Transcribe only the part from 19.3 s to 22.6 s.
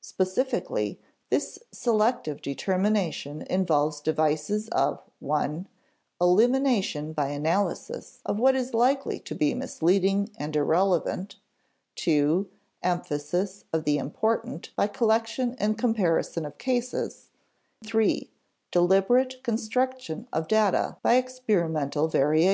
construction of data by experimental variation.